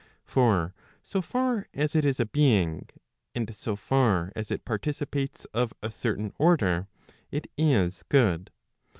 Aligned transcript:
For 0.25 0.73
so 1.03 1.21
far 1.21 1.67
as 1.75 1.95
it 1.95 2.03
is 2.03 2.19
a 2.19 2.25
being, 2.25 2.89
and 3.35 3.55
so 3.55 3.75
far 3.75 4.31
as 4.35 4.49
it 4.49 4.65
participates 4.65 5.45
of 5.53 5.75
a 5.83 5.91
certain 5.91 6.33
order, 6.39 6.87
it 7.31 7.45
is 7.55 8.03
good. 8.09 8.49